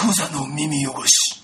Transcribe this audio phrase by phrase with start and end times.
[0.00, 1.42] クザの耳汚し。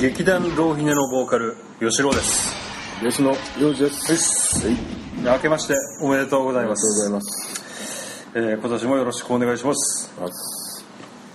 [0.00, 2.52] 劇団ローヒネのボーカル吉郎です。
[3.00, 4.66] ベースの幼児です。
[4.66, 4.76] はい。
[5.22, 8.30] 明けましておめでとうございまありがとうございすます。
[8.34, 10.12] えー今年もよろしくお願いします。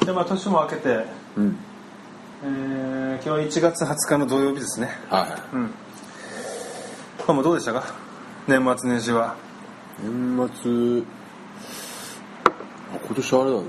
[0.06, 1.06] でまあ年も明けて、
[1.38, 1.58] うん。
[2.44, 4.90] えー今日は1月20日の土曜日ですね。
[5.10, 5.62] はうん。
[5.62, 5.70] ま
[7.30, 7.86] あもうどうでしたか？
[8.50, 9.38] 年末年始は。
[10.04, 11.06] い年末、あ
[13.14, 13.64] 今年あれだね。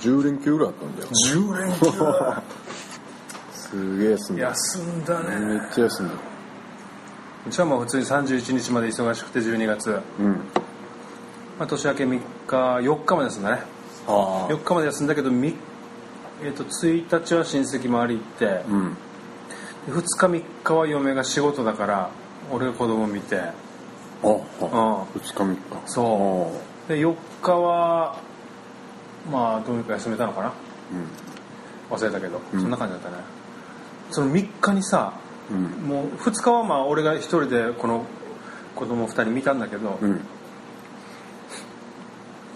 [0.00, 1.08] 10連休ぐらいあったんだよ。
[1.08, 1.86] 10連休
[3.52, 4.42] すげえ休んだ。
[4.42, 6.14] 休んだめねっちゃ休んだ。
[7.48, 10.26] うちはもう普通に31日まで忙しくて12月、うん。
[11.58, 13.62] まあ、年明け3日4日まで休んだね
[14.06, 15.56] あ4日まで休んだけど、み
[16.44, 18.96] えー、と1日は親戚周り行って、うん。
[19.88, 22.10] 2日3日は嫁が仕事だから
[22.52, 23.50] 俺が子供見てあ、
[24.22, 25.56] うあ、ん2日3日。
[25.86, 26.52] そ
[26.86, 28.16] うで4日は
[29.30, 30.52] まあどうにか休めたのかな？
[31.90, 32.60] 忘れたけど、うん。
[32.60, 33.16] そんな感じだったね。
[34.10, 35.12] その3日にさ
[35.50, 35.62] うん。
[35.86, 38.04] もう2日はまあ俺が一人でこの
[38.74, 40.10] 子供2人見たんだけど、うん。
[40.10, 40.20] うん。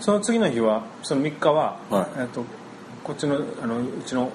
[0.00, 2.06] その次の日はその3日は、はい。
[2.20, 2.44] えっと
[3.05, 4.33] こっちのあのうちの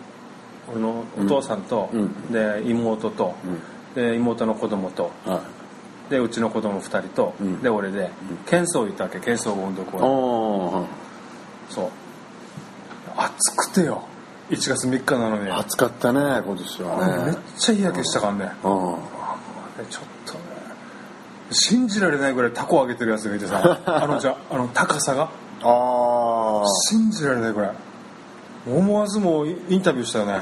[0.67, 2.31] 俺のお父さんと、うん。
[2.31, 3.35] で妹と、
[3.95, 5.41] で妹の子供とは
[6.09, 6.11] い。
[6.11, 7.61] でうちの子供2人と、うん。
[7.61, 8.11] で俺で
[8.45, 10.87] 喧騒行ったわけ喧騒運動あ公
[11.69, 11.89] そう
[13.17, 14.03] 暑くてよ。
[14.49, 17.37] 1月3日なのに、暑かったね、今年めっはね。
[17.57, 18.51] ちゃ日焼けしたからね。
[18.61, 18.71] ちょっ
[20.25, 20.39] とね。
[21.51, 25.29] 信じられないぐらいタコ上げてるやつがいてさ あのじゃあの高さが。
[25.63, 25.67] あ。
[25.67, 26.63] ああ。
[26.89, 27.71] 信じられないぐらい。
[28.67, 30.39] 思わずもうインタビューしたよね。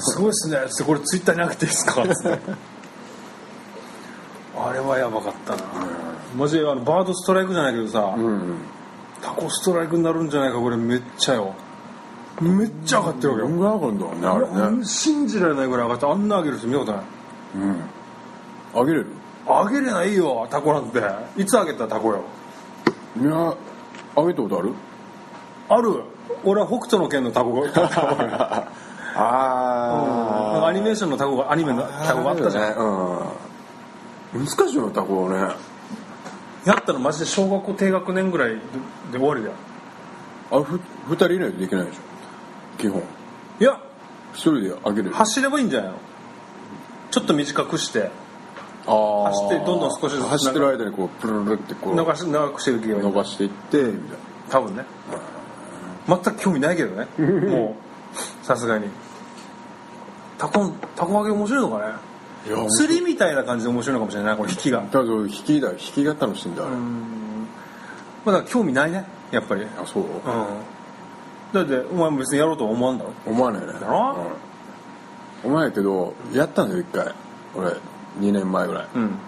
[0.00, 0.58] すごいっすね。
[0.68, 2.02] つってこれツイッターに上げていいですか？
[2.02, 2.38] つって。
[4.56, 5.62] あれはやばかったな。
[6.36, 8.56] マジであのバードストライクじゃないけどさ、うん。
[9.22, 11.54] タコストライクになるんじゃないかこれめっちゃよ
[12.40, 13.48] めっちゃ上がってるわけよ。
[13.48, 13.74] どんぐらい。
[13.74, 14.84] 上がるんだろうね、あれね。
[14.84, 17.02] 信じられないぐらい上がってあんな上げる人見たことない。
[17.56, 17.76] うん。
[18.74, 19.06] あげれる？
[19.46, 21.00] 上げれないよタコなんて。
[21.36, 22.22] いつ上げたタコよ？
[23.20, 23.54] いや、
[24.16, 24.72] あげたことある？
[25.68, 26.02] ある。
[26.44, 28.26] 俺は北斗の拳のタコが タコがな
[30.62, 30.66] ん。
[30.66, 32.76] アニメーションのタコがアニメのタコがあったじゃん、ん、
[34.34, 35.54] うん、難しいよタコはね。
[36.64, 38.56] やったのマジで小学校低学年ぐらいで
[39.12, 39.54] で終わりだよ。
[40.50, 42.13] あれふ二人いないとできないでしょ？
[42.78, 43.02] 基本。
[43.60, 43.80] いや。
[44.32, 45.10] 一人であげれる？
[45.14, 45.96] 走ればいいんじゃないの？
[47.10, 48.10] ちょっと短くして。
[48.86, 49.24] あー。
[49.26, 53.02] 走ってどんどん少しずつ走ってる間にこうプルルルってこう長し長くしてる気がいい。
[53.02, 54.18] 伸ばしていってみたい
[54.50, 54.84] 多分ね。
[56.06, 57.06] 全く興味ないけどね。
[57.48, 57.76] も
[58.42, 58.88] うさすがに。
[60.36, 61.94] タコタコ揚げ面白いのかね？
[62.76, 64.80] 釣りみたいな感じで面白いのかもしれないこれ引きが。
[64.80, 69.62] だから引きだ引きが楽しいんだあれ、まあだ興味ないねやっぱり。
[69.62, 70.02] うんあそう、
[71.54, 73.12] だってお前も別にやろうとは思わんだろ？
[73.24, 73.72] 思わないね。
[73.72, 74.16] だろ？
[75.44, 75.48] うん。
[75.48, 77.14] 思わないけどやったんだよ一回。
[77.54, 77.70] 俺
[78.18, 79.18] 2年前ぐらい、うん。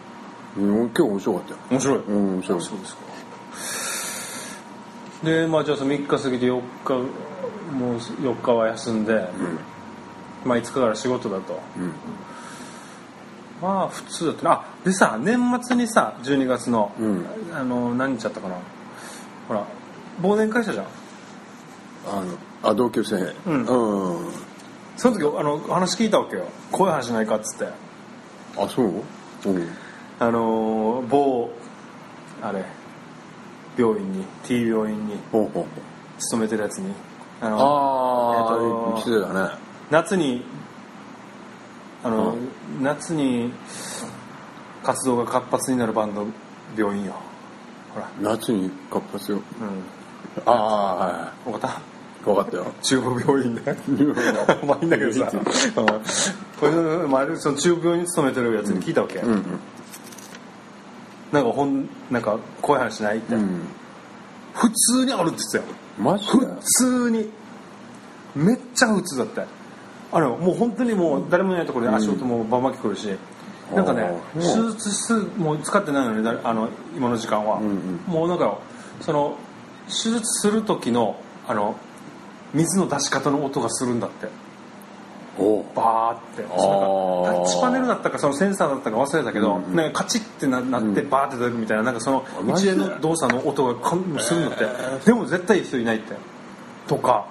[0.59, 1.57] うん、結構面白かったよ。
[1.71, 1.99] 面白い。
[1.99, 2.61] うん面白い。
[2.63, 3.03] そうですか。
[5.25, 6.95] でまあじゃあその3日過ぎて4日
[7.73, 9.29] もう4日は休んで、
[10.45, 11.61] まあ5日から仕事だと。
[11.77, 11.93] うん。
[13.63, 17.25] まあ普通だったなあでさ年末にさ12月の、うん。
[17.55, 18.57] あの何日だったかな？
[19.49, 19.67] ほら
[20.23, 20.87] 忘年会したじゃん
[22.07, 23.17] あのあ同級生。
[23.47, 23.65] うん。
[23.65, 24.33] うん、
[24.97, 26.47] その時あの話聞いたわけよ。
[26.71, 27.67] こういう話ないかっつって。
[28.59, 29.03] あそう？
[29.47, 29.69] うん。
[30.19, 31.51] あのー某
[32.43, 32.65] あれ
[33.77, 35.65] 病院に T 病院にほうほうほう。
[36.19, 36.93] 勤めてるやつに。
[37.41, 39.51] あのああ、えーと来てたね。
[39.91, 40.43] 夏に
[42.03, 42.37] あの、う
[42.81, 43.53] 夏に
[44.83, 46.27] 活動が活発になるバンド
[46.77, 47.15] 病院よ。
[47.93, 48.09] ほら。
[48.21, 49.39] 夏に活発よ。
[49.39, 49.43] うん。
[50.47, 51.75] ああは分かっい
[52.35, 52.65] 分かったよ。
[52.65, 53.63] た中部病院で
[54.67, 56.73] まあいいんだけどさ、うん、これ、
[57.09, 59.43] まあ、その中部病院に勤めてるやつに聞いたわけ、うん
[61.33, 63.63] なんかほんなんかこういう話ないって、うん。
[64.55, 65.65] 普通にあるって言ってたよ。
[65.99, 66.47] マジで？
[66.47, 67.31] 普通に。
[68.37, 69.43] めっちゃ普通だって
[70.13, 73.09] あれもう本当にもう誰もいないところで足音もバンバン聞こえるし、
[73.75, 78.01] なんかね手術室もう使ってないのにだあの今の時間は、んうん。
[78.07, 78.59] もうなんか
[79.01, 79.37] その
[79.89, 81.77] 手術する時のあの
[82.57, 84.29] 水の出し方の音がするんだって。
[85.75, 86.43] バーって。
[86.43, 92.25] それがタッチパネルだったかそのセンサーだったか忘れたけど、うんうんなんかカチッてななってバーって出るみたいななんかその
[92.57, 94.65] 一連の動作の音がするんだって、
[95.05, 96.15] でも絶対人いないって。
[96.89, 97.29] とか。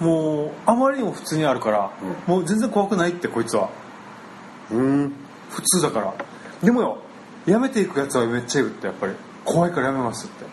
[0.00, 1.90] もうあまりにも普通にあるから、
[2.26, 3.70] もう全然怖くないってこいつは。
[4.72, 5.12] うん。
[5.50, 6.14] 普通だから。
[6.62, 6.98] でもよ
[7.46, 9.12] やめていくやつはめっちゃいるってやっぱり。
[9.44, 10.44] 怖いからやめますって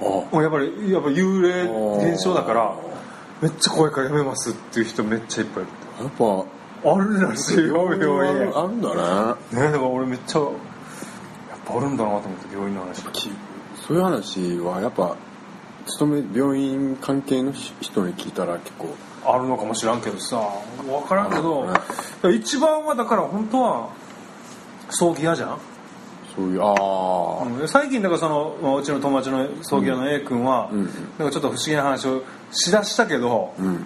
[0.00, 2.74] やっぱりやっぱ幽霊現象だから
[3.42, 5.72] めっちゃ怖いからやめますっていう人めっちゃいっぱいいる。
[6.00, 6.44] やっぱ。
[6.82, 8.46] あるらしいよ病院。
[8.46, 8.94] ねあるんだね。
[9.52, 10.50] だから俺めっちゃやっ
[11.66, 13.30] ぱあるんだなと思って病院の話き
[13.86, 15.16] そういう話はやっぱ
[15.86, 18.94] 勤め病院関係の人に聞いたら結構。
[19.24, 20.42] あるのかもしらんけどさ
[20.82, 21.68] 分からんけど
[22.30, 23.90] 一番はだから本当は
[24.88, 25.58] 葬儀屋じゃん
[26.34, 26.74] そういうあ
[27.42, 27.68] あ、うん。
[27.68, 30.84] 最近だからそのまあうちの友達の葬儀屋の A 君は、うん。
[30.84, 32.22] なんかちょっと不思議な話を
[32.52, 33.84] しだしたけどうん。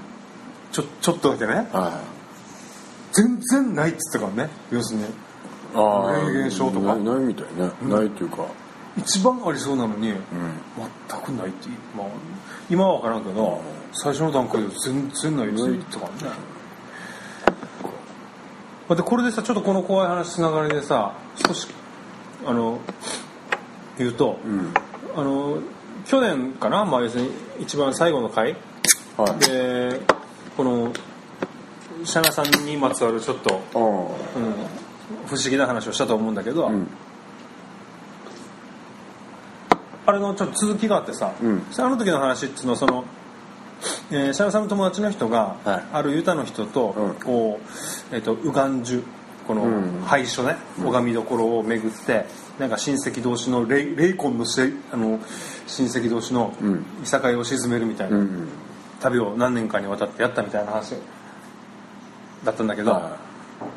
[0.73, 1.69] ちょちょっとだけね。
[1.73, 2.15] はい
[3.15, 5.07] 全然ないっつってたからね要するに。
[5.75, 6.95] ああ霊現象とか。
[6.97, 8.45] ないないみたいね、ないっていうか。
[8.97, 10.19] 一番ありそうなのに、うん。
[11.09, 12.07] 全くないって、まあ、
[12.71, 13.61] 今は分からんけど、
[13.93, 16.07] 最初の段階で全然ないって言ってたか。
[16.07, 16.37] らね、
[18.89, 21.15] まあでこれでさちょっとこの怖い話つながりでさ
[21.47, 21.69] 少し
[22.47, 22.81] あの
[23.99, 24.75] 言うと、うん。
[25.17, 25.59] あの
[26.07, 27.31] 去年かな、まあ、要するに
[27.61, 28.57] 一番最後の回。
[29.17, 29.39] はい。
[29.47, 30.01] で
[30.57, 30.93] この
[32.05, 34.55] シャナさんにまつわるちょっと、あうん、
[35.27, 36.89] 不思議な話をしたと思うんだけど、あうん。
[40.07, 41.63] あれのちょっと続きがあってさ、うん。
[41.79, 43.05] あの時の話っていうのはその、
[44.11, 45.85] えー、シャナさんの友達の人が、はい。
[45.93, 47.15] あるユタの人と、うん。
[47.15, 47.61] こ
[48.13, 49.05] う、えっとウガンジュ
[49.47, 52.27] このうん廃所ね、拝み所を巡って
[52.59, 55.19] なんか親戚同士の霊霊魂のせあの
[55.67, 56.87] 親戚同士のうん。
[57.03, 58.49] いさかいを鎮めるみたいな、うん。
[59.01, 60.95] 旅を何年かにわたってやったみたいな話
[62.45, 63.19] だったんだけど、は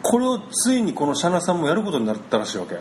[0.01, 2.75] これをついにこのシャナさんもやることになったらしいわけ。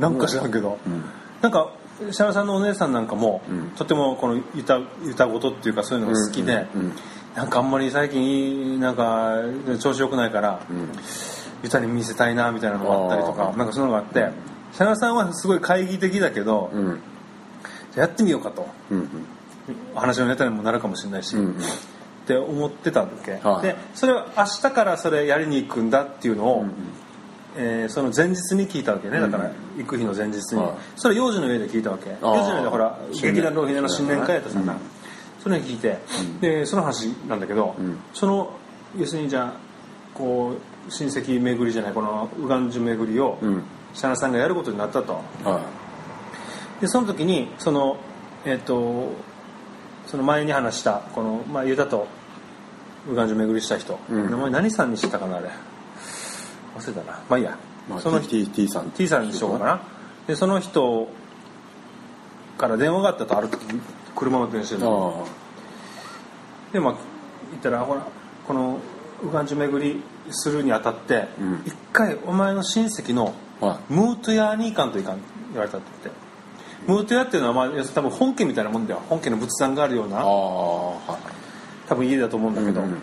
[0.00, 1.04] なんか知らんけど、うん。
[1.40, 1.72] なんか
[2.10, 3.70] シャナさんのお姉さんなんかも、うん。
[3.70, 6.80] とてもこの歌歌ごとっていうかそういうのが好きで、うん。
[6.80, 6.92] うん。
[7.34, 9.36] なんかあんまり最近なんか
[9.80, 10.88] 調子良くないから、うん
[11.64, 14.28] 歌に見せたいなみたいなのがあったりとかなんかそういうのがあって
[14.72, 17.00] シャナさんはすごい懐疑的だけど、うん。
[17.92, 18.68] じゃあやってみようかと。
[18.90, 19.08] うん
[19.94, 23.62] 話のネタにもなるかもしれないし、うんって思ってたわけ、はい。
[23.62, 26.72] でそれは明日からそれやりに行くんだっていうのを、うん
[27.56, 29.20] えーその前日に聞いたわけね。
[29.20, 30.72] だから行く日の前日に、はい。
[30.96, 32.10] それ幼児の家で聞いたわけ。
[32.10, 34.78] 幼児の家でほら劇団浪費の新年会やったさな、うん
[35.40, 35.98] それに聞いて、
[36.40, 37.98] でその話なんだけど、うん。
[38.12, 38.52] その
[38.98, 39.52] 要するにじゃあ
[40.14, 43.62] こう親戚巡りじゃないこのウガンジュ巡りを、うん。
[43.94, 45.20] シャナさんがやることになったと。
[45.44, 45.60] は
[46.80, 47.96] でその時にその
[48.44, 49.12] えっ、と
[50.06, 52.06] その前に話したこの、まあ、ユダと
[53.08, 54.30] ウガンジュ巡りした人、うん。
[54.30, 55.50] 名前何さんにしたかなあれ。
[56.76, 57.22] 忘れたな。
[57.28, 58.90] まあいいや、いまあその T, T さん。
[58.90, 59.80] T さんにしようかな。
[60.26, 61.08] でその人
[62.58, 63.64] から電話があったとある時
[64.14, 66.72] 車を運転してるのあ。
[66.72, 66.94] でまあ
[67.50, 68.06] 言ったらほら
[68.46, 68.78] この
[69.22, 71.62] ウガンジュ巡りするにあたってうん。
[71.64, 73.34] 一、回お前の親戚の
[73.88, 75.86] ムートヤに行かんといかんって言われたって。
[76.04, 76.24] 言って
[76.86, 79.02] ムートヤっていうのは、まあ、多分本家みたいなもんだよ。
[79.08, 80.16] 本家の仏壇があるような。
[80.16, 81.18] は
[81.88, 82.98] 多分家だと思うんだけど、うんうん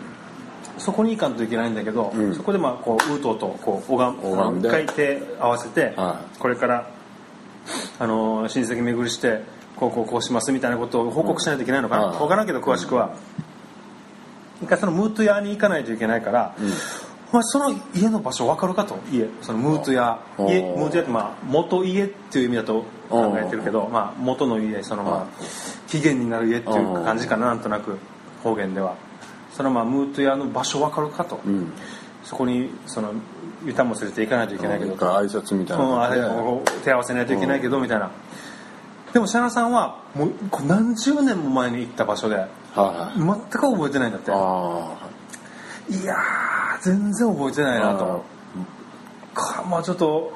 [0.77, 2.33] そこに行かんといけないんだけど、うん。
[2.33, 6.89] そこでまあこうウートとこう拝拝ん回手合わせて、はこれから
[7.99, 9.43] あの親戚巡りして
[9.75, 12.17] こうこうこうしますみたいなことを報告しないといけないのかな、うん。
[12.17, 13.15] 分からんけど詳しくは、
[14.63, 16.55] 一回そのムートヤに行かないといけないから、
[17.33, 19.27] うんお前その家の場所分かるかと家。
[19.41, 25.43] そのムートヤあ家ームートヤってまあ元家っていう意味だと考えてるけど、まあ、元の家そのまあ
[25.87, 27.97] 起源になる家っていう感じかななんとなく
[28.43, 28.95] 方言では。
[29.53, 31.71] そのまあムートヤの場所分かるかと、うん。
[32.23, 33.13] そこにその
[33.65, 36.09] 歌も連れて行かないといけないけど、挨拶みたいな
[36.83, 38.11] 手合わせないといけないけどみたいな。
[39.11, 40.31] でもシャナさんはもう
[40.65, 44.31] 何十年も前に行った場所ではい全く覚えてないんだって。
[44.33, 44.95] あ
[45.89, 48.23] いやー全然覚えてないなと。
[49.33, 50.33] かまあちょっと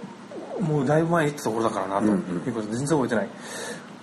[0.60, 2.48] もうだいぶ前に行ったところだからなと、うんうん。
[2.48, 3.30] いうことで全然覚えてない。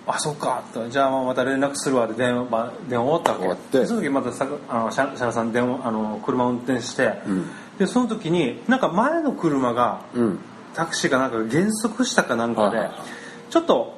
[0.05, 0.63] あそっか。
[0.73, 3.85] とじゃあまた連絡するわで電話まあ電話終わったわけ。
[3.85, 7.45] その時またさあのシャシャナさん電話あの車運転して、うん。
[7.79, 10.39] でその時になんか前の車がうん。
[10.75, 12.95] タクシーかなんかが減速したかなんかで、はいはい
[13.49, 13.95] ちょっと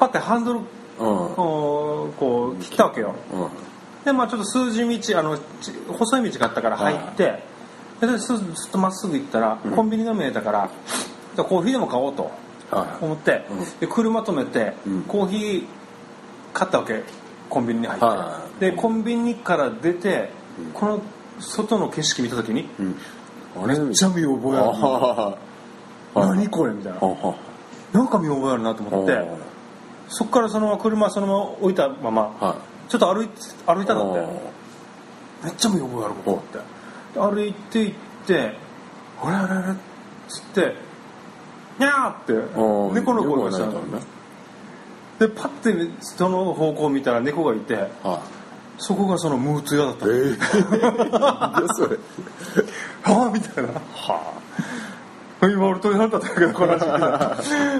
[0.00, 0.66] パッてハンドルうん。
[0.98, 3.14] こうこう切ったわけよ。
[3.32, 3.48] うん
[4.06, 7.42] でまあちょっと数字道あのち細い道があったから入って、
[8.00, 10.70] ですずっとまっすぐ行ったら、コンビニが見えたから
[11.34, 12.30] じゃあコーヒーでも買おうと
[12.70, 13.80] は思って、うん。
[13.80, 15.02] で車止めて、うん。
[15.02, 15.64] コーヒー
[16.52, 17.02] 買ったわけ
[17.50, 20.30] コンビニに入って、はでコンビニから出て、
[20.72, 21.02] この
[21.40, 22.96] 外の景色見た時にいうん。
[23.56, 25.38] あれめっちゃ見覚えある
[26.14, 26.98] あ何これみたいな。
[27.02, 27.34] あは。
[27.92, 29.20] なんか見覚えあるなと思って
[30.08, 32.56] そっからそのまま車そのまま置いたままは
[32.88, 33.28] ちょっと歩い
[33.66, 36.58] 歩いたんだっていめっちゃ見覚えあると思って
[37.14, 37.94] で歩いて行っ
[38.26, 38.56] て
[39.22, 39.76] 「あれあれあれ」っ
[40.28, 40.76] つって
[41.78, 43.72] 「にゃー!」ってうん猫の声がしたの。
[43.72, 44.06] よくはないからね。
[45.18, 48.22] でパッてその方向を見たら猫がいては
[48.78, 51.98] そこがそのムーツ屋だったい、えー、 それ。
[53.04, 53.70] ああみたいな。
[53.94, 54.34] は
[55.42, 56.86] 今俺鳥肌立ったけどこの話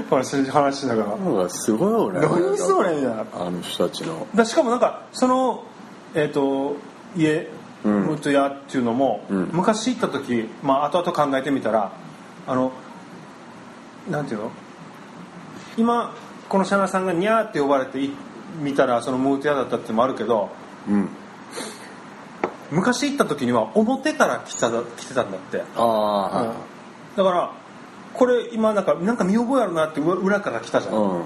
[0.11, 1.15] 話話しながら。
[1.15, 4.27] あなんかすごいよね何それみたいなあの人たちの。
[4.35, 5.65] だしかもなんかその
[6.15, 6.77] えっ、と
[7.17, 7.51] 家
[7.85, 7.93] うん。
[8.07, 9.51] ムーツ屋っていうのも、うん。
[9.53, 11.93] 昔行った時まあ後々考えてみたら
[12.47, 12.73] あの
[14.11, 14.51] なんていうの？
[15.79, 16.15] 今
[16.49, 18.11] このシャナさんがニャーって呼ばれてい
[18.61, 20.51] 見たらそのムーツ屋だったっていうのもあるけど
[20.89, 21.09] うん。
[22.71, 26.76] 昔行った時には表から来た来てたんだって、ああはい
[27.17, 27.51] だから
[28.15, 31.25] これ今なんかなんか見覚えあるなって裏裏から来たじゃん、うん。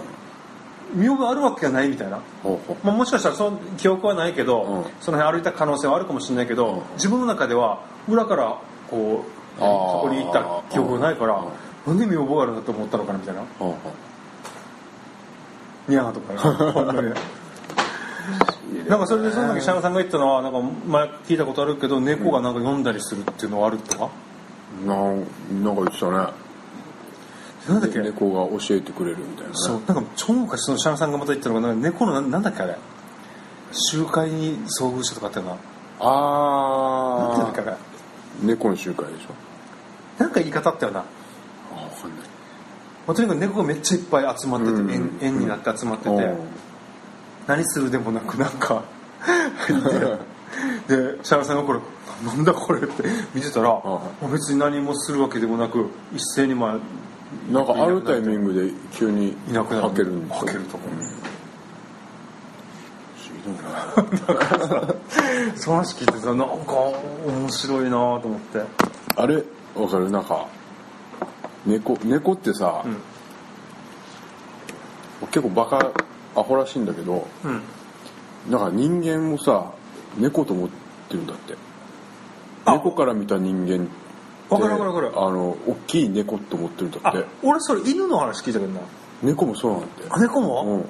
[0.95, 2.21] 見覚えあるわけがないみたいな、
[2.83, 4.85] まあ、もしかしたらその記憶はないけど、うん。
[5.01, 6.83] その辺歩いた可能性はあるかもしれないけど、うん。
[6.95, 9.25] 自分の中では裏からこ
[9.57, 11.45] うそこに行った記憶がないから、
[11.87, 11.99] うん。
[11.99, 13.43] なんで見覚えあるんだと思ったのかなみたいな。
[13.59, 13.93] ほうほ
[15.89, 17.09] ニャーとかなほんまに。
[17.09, 17.15] う
[18.89, 24.09] なんかそれでその時シャナさんが言ったのはなんか前聞いたことあるけど猫がなんか読んだりするっていうのはあるとか、
[24.87, 25.27] なん
[25.65, 26.12] なんか言ってたね。
[27.69, 29.55] なんだっけ、猫が教えてくれるみたいなね。
[29.55, 32.77] そうなんか超昔そのシャナさんがまた言ったのがなんか猫のなんだっけあれ？
[33.73, 35.53] 集会に遭遇したとかあったよな。
[35.53, 35.59] な
[37.29, 37.79] んていうんだっけあああ
[38.43, 38.47] れ？
[38.55, 39.35] 猫の集会でしょ。
[40.23, 41.00] なんか言い方あったよな。
[41.00, 41.05] あ
[41.75, 42.19] わかんない。
[43.07, 44.91] まあ、とにかく猫がめっちゃいっぱい集まってて、うん。
[44.91, 46.39] 円円になって集まってて、うん。
[47.47, 48.85] 何するでもなくなんか
[49.59, 51.81] 入ってでシャラさんがこれ
[52.25, 53.81] 「なんだこれ」って見てたら、
[54.31, 56.79] 別に何もするわけでもなく一斉にまあ
[57.53, 58.03] なんかある。
[58.03, 59.89] タイミングで急にいなくなる。
[59.89, 60.89] 開けるんでしょ開けると思う
[63.17, 64.95] 不思議だな。
[65.57, 66.45] その話聞いてさなんか
[67.27, 68.62] 面白いなと思って。
[69.17, 69.37] あれ？
[69.77, 70.11] わかる？
[70.11, 70.47] なんか
[71.67, 72.97] 猫猫ってさ、うん。
[75.29, 75.91] 結構バカ
[76.35, 77.61] アホらしいんだけどうん。
[78.50, 79.67] なんか人間もさ
[80.19, 80.69] 猫と思っ
[81.09, 81.55] てるんだって。
[81.55, 81.57] あ
[82.73, 84.11] 猫から見た人間って
[84.50, 85.12] わかるわかるわかる。
[85.15, 87.25] あの大きい猫と思ってるんだあって。
[87.43, 88.81] 俺それ犬の話聞いたけどな。
[89.23, 90.05] 猫もそうなんだって。
[90.11, 90.85] あ猫も、うん。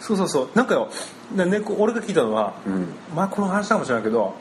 [0.00, 0.48] そうそうそう。
[0.54, 0.90] なんかよ
[1.34, 2.88] な猫俺が聞いたのは、うん。
[3.14, 4.34] 前この話かもしれないけど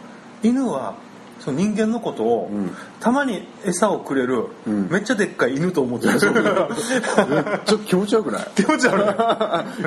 [0.44, 0.96] 犬は
[1.40, 2.72] その人間のことを、うん。
[3.00, 4.90] たまに餌をくれる、うん。
[4.90, 6.34] めっちゃでっかい犬と思ってる ちょっ
[7.66, 8.48] と気持ち悪くない？
[8.56, 9.04] 気持ち悪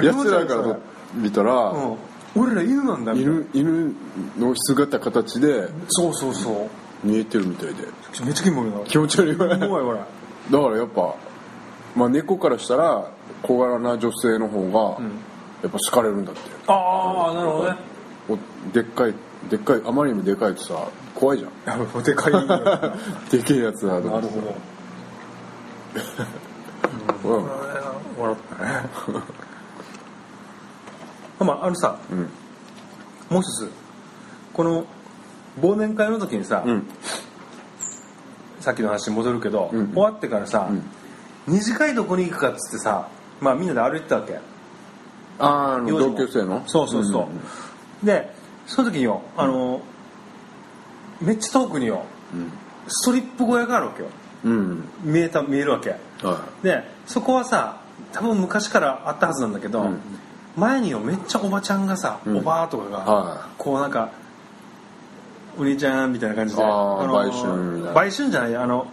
[0.03, 0.07] い。
[0.07, 0.77] やつらからと
[1.13, 1.97] 見たら、うん、
[2.37, 3.41] 俺ら犬なんだみたいな。
[3.43, 3.95] 犬犬
[4.39, 6.55] の姿形でそうそうそう
[7.03, 7.83] 見えてるみたいで。
[8.25, 9.67] めっちゃ気持ち悪いよね。
[9.67, 9.99] 怖いこれ
[10.51, 11.15] だからやっぱ、
[11.97, 13.11] まあ、猫からしたら
[13.43, 15.13] 小柄な女性の方がうん。
[15.63, 17.77] やっぱ好かれるんだって、ああなるほどね。
[18.29, 18.37] お
[18.73, 19.15] でっかい
[19.49, 21.79] でっかいあまりにもでかいとさ怖いじゃん。
[21.81, 22.93] やばいでかい犬なる
[23.31, 24.29] でけえやつだとほど。
[27.39, 27.45] うん。
[28.19, 28.71] 笑ったね。
[31.47, 32.29] まああのさうん。
[33.31, 33.71] もう一つ。
[34.53, 34.85] この
[35.61, 36.87] 忘年会の時にさ、うん。
[38.61, 39.93] さっきの話に戻るけど、うん。
[39.93, 40.83] 終わってからさ、うん。
[41.47, 43.09] 二次会どこに行くかっつってさ
[43.41, 44.39] まあみんなで歩いてたわけ。
[45.41, 46.17] あーあの幼児も。
[46.17, 46.63] 同級生の？
[46.67, 47.29] そうそうそ
[48.03, 48.31] う、んで
[48.67, 49.83] その時によあの、
[51.21, 52.53] めっちゃ遠くにようん。
[52.87, 54.09] ストリップ小屋があるわけよ。
[54.45, 54.85] うん。
[55.03, 55.91] 見えた見えるわけ。
[56.23, 57.81] はでそこはさ
[58.13, 59.99] 多分昔からあったはずなんだけど、うん。
[60.57, 62.39] 前によめっちゃおばちゃんがさ、うん。
[62.39, 64.13] おばあとかが、はこうなんか
[65.59, 68.87] お兄ちゃんみたいな感じであーの売春売春じゃないあの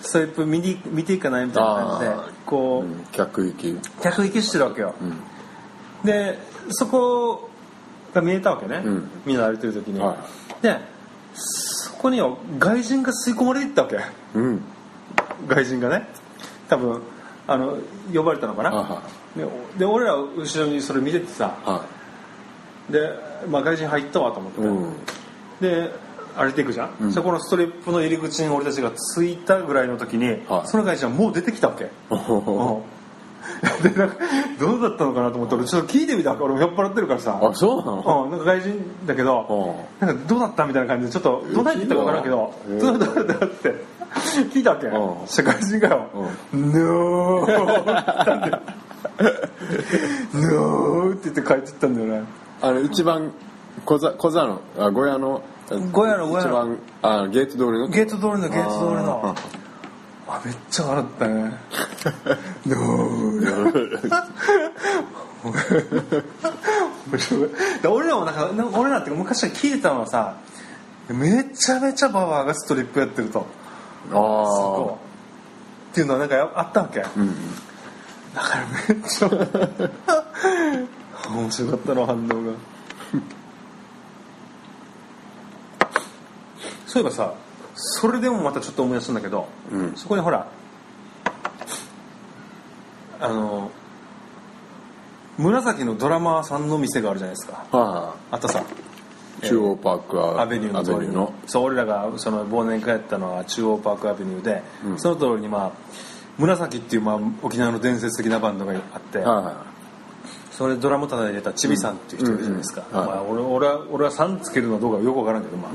[0.00, 3.76] ストリップ見に見ていかないみたいな感じでこう、うん客行き。
[4.02, 5.18] 客引きしてるわけよ、うん。
[6.04, 6.38] で
[6.68, 7.50] そこ
[8.14, 9.10] が見えたわけね、うん。
[9.24, 10.16] みんな歩いてる時に、は
[10.62, 10.78] で
[11.34, 13.98] そこによ外人が吸い込まれていったわけ。
[14.34, 14.62] うん。
[15.46, 16.06] 外人がね。
[16.68, 17.02] 多分
[17.46, 17.78] あの
[18.12, 19.02] 呼ばれたのかな、は
[19.36, 19.46] で
[19.78, 21.56] で俺ら後ろにそれ見ててさ。
[21.64, 21.68] い。
[21.68, 21.84] は
[22.90, 23.10] で、
[23.48, 24.60] まあ、外人入ったわと思って、
[25.60, 25.90] で
[26.36, 27.12] 歩いていくじゃん、うん。
[27.12, 30.68] そこのストリップの入り口に俺たちが着いたぐらいの時に、はい。
[30.68, 31.84] その外人はもう出てきたわけ、
[33.82, 34.16] でなんか
[34.58, 36.34] どうだったのかなと思って俺ちょっと聞いてみた。
[36.34, 37.40] 俺も酔っ払ってるからさ。
[37.42, 38.24] あそうなの？
[38.24, 43.46] うん、なんか外人だけどうなんかどうだったみたいな感じでちょっとどうなって言ったか分からんけどうんどうだった？
[43.46, 43.74] って
[44.52, 44.86] 聞いたわけ。
[44.88, 45.26] うん。
[45.26, 46.06] 社会人がよ
[46.52, 48.60] 「ノー」って言ったんだよ
[50.34, 52.24] 「ノー」って言って帰ってったんだよね。
[52.60, 53.30] あの一番
[53.86, 55.42] 小座小座のあ小屋の
[55.92, 56.48] 小屋の小屋の。
[56.48, 57.88] 一番あゲート通りの？
[57.88, 59.20] ゲート通りのゲート通りの。
[59.24, 59.34] あ
[60.28, 61.56] あめっちゃ笑ったね
[62.66, 64.10] 「ノー」
[67.10, 67.50] 面白い
[67.80, 70.34] で俺らもなんかなんか俺らって昔から聞いてたのはさ
[71.08, 73.46] めちゃめちゃババアがストリップやってると。
[74.10, 76.98] あこうっていうのはなんかやあったわけ。
[77.00, 77.28] だうん。
[78.34, 79.28] からめっちゃ
[81.30, 82.34] 面白かったな反応が
[86.96, 87.34] そういえばさ
[87.74, 89.96] それでもまたちょっと思い出したんだけど、うん。
[89.96, 90.46] そこにほら
[93.20, 93.70] あの
[95.36, 97.66] 紫のドラマーさんの店があるじゃないですか。
[97.70, 98.36] はあ。
[98.36, 98.60] ったさ。
[98.60, 101.34] い中央パークアベニューの通りの。
[101.46, 104.62] そう俺らがその忘年会やったのは中央パークアベニューで、
[104.96, 105.72] その通りにまあ
[106.38, 109.66] 紫っていうまあ沖縄の伝説的なバンドがあって、は
[110.50, 112.86] それドラム叩いてたちびさんっていう人いるじゃないですか、
[113.28, 115.72] 俺俺は俺はさんつけるのはどうかよくわからんけど、まあ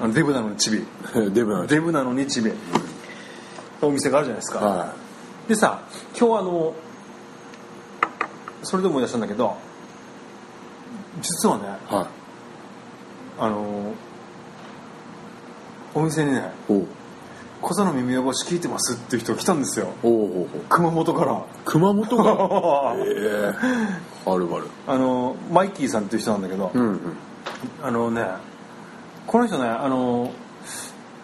[0.00, 0.84] あのデブなのにちびい
[1.32, 2.50] デブなんですデブなのにちび
[3.82, 4.94] お店があるじゃないですか、は
[5.46, 5.82] でさ
[6.18, 6.74] 今日あの
[8.62, 9.56] それで思い出したんだけど
[11.20, 12.06] 実はねいはい。
[13.38, 13.92] あの
[15.94, 16.86] お店にねおう
[17.62, 19.88] 「小座の耳汚し聞いてます」っていう人が来たんですよ。
[20.68, 21.42] 熊本から。
[21.64, 24.30] 熊本がえ え。
[24.30, 24.66] あるある。
[24.86, 27.00] あのマイキーさんっていう人なんだけど、うんうん。
[27.82, 28.24] あのね
[29.30, 30.32] この人ねあの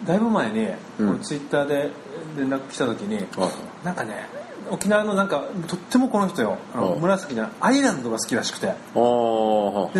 [0.05, 0.65] だいぶ前に、
[0.97, 1.09] うん。
[1.09, 1.91] 俺ツイッターで
[2.37, 3.21] 連絡来た時には
[3.81, 4.29] いなんかね
[4.71, 6.57] 沖縄のなんかとってもこの人よ。
[6.73, 8.67] あのうん紫じゃないアイランドが好きらしくて。
[8.67, 8.73] で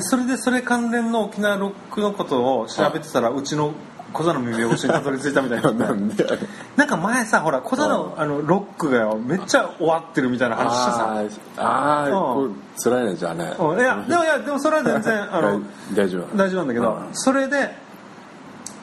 [0.01, 3.73] それでそれ関連の沖縄ロックのことを調べてたらうちの
[4.13, 11.25] 小座の耳汚しにたどり着いたみたいななんか前さほら小座のあのロックがよめっちゃ終わってるみたいな話してさ。
[11.57, 13.53] あーあうれ辛いねじゃあね。
[13.59, 13.79] うん。
[13.79, 15.61] いやでもいやでもそれは全然あの
[15.93, 16.37] 大丈夫。
[16.37, 17.07] 大丈夫なんだけど、うん。
[17.13, 17.86] それで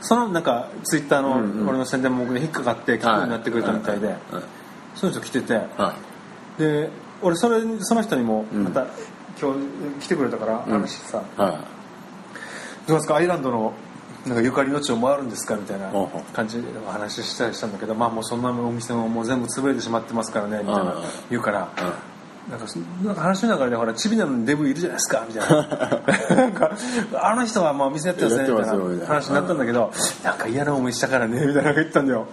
[0.04, 4.18] そのなんかツイッターの俺の宣伝文句で引っかかって聞くようになってくれたみたいで、はい。
[4.94, 5.94] その人来てては
[6.58, 6.88] で
[7.22, 8.64] 俺それその人にもうん。
[8.64, 8.86] また、
[9.40, 11.22] 今日来てくれたから話してさ、
[12.86, 13.16] どうですか？
[13.16, 13.72] アイランドの
[14.26, 15.56] なんかゆかりの地を回るんですか？
[15.56, 15.90] みたいな
[16.32, 21.68] 感じでお話ししたりしたんだけどまあもうそんなお店ももう全部潰れてしまってますからねみたいなうん言うから、
[22.50, 26.36] なんかそなんか話の中でほらチビなのにデブいるじゃないですかみたいな。
[26.36, 26.70] なんか
[27.14, 32.26] あの人はまあ店やってますねみたいなますよみたいな話になったんだけどなんか嫌な思いしたからねみたいなのが言ったんだよ。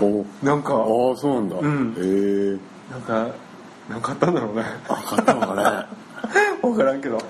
[0.00, 0.82] おなんかああ
[1.16, 1.56] そうなんだ。
[1.56, 1.94] ん。
[1.96, 2.58] へえ。
[2.90, 3.26] なんか
[3.88, 4.64] なんかあったんだろうね。
[4.88, 5.86] あ買ったのかね。
[6.62, 7.16] 分からんけど。
[7.16, 7.22] な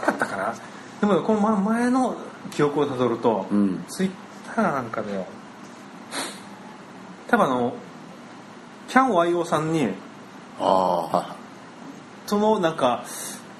[0.00, 0.54] かったかな。
[1.00, 2.14] でもこのま前の
[2.50, 3.84] 記憶をたどると、うん。
[3.88, 4.10] ツイッ
[4.54, 5.26] ターなんかでよ。
[7.28, 7.74] 多分あの
[8.88, 9.88] キャン YO さんに
[10.60, 11.36] あ
[12.30, 13.04] のなんか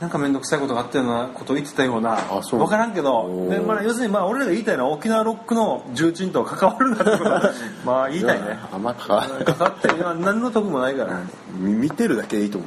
[0.01, 7.25] なんか面倒くさいことがあったようなことを言ってたような分からんけどで、まあ、要するにまあ俺らが言いたいのは沖縄ロックの重鎮と関わるなってこと。
[7.25, 7.53] は
[7.85, 8.59] まあ言いたいね。
[8.73, 9.89] あんまか関わって
[10.21, 11.21] 何の得もないから。
[11.57, 12.67] み見てるだけでいいと思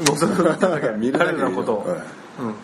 [0.00, 0.04] う。
[0.04, 0.88] もうだけ。
[0.98, 1.72] 見るだけでいい彼らのこと。
[1.72, 1.98] を、はい。
[2.40, 2.54] うん。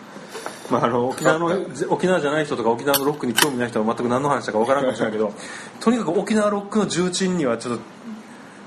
[0.69, 1.51] まあ、あの沖縄の
[1.89, 5.33] 沖縄じゃない人とか沖縄のロックに興味ない人は全く何の話だか分からんかもしれないけど
[5.79, 7.81] とにかく沖縄ロックの重鎮にはちょっと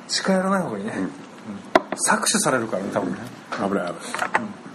[0.08, 1.25] 近寄らない方がいいね、うん
[1.96, 3.18] 搾取されるからね多分ね、
[3.52, 3.92] 危ない危ない。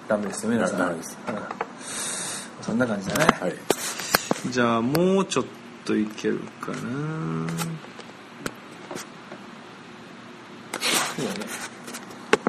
[0.07, 0.79] ダメですよ皆さん。
[0.79, 1.17] ダメです。
[1.27, 1.35] うん。
[2.63, 3.55] そんな感じだね、はい。
[4.49, 5.45] じゃあもうちょっ
[5.85, 6.77] といけるかな。
[6.77, 6.83] そ
[11.23, 11.39] うだね。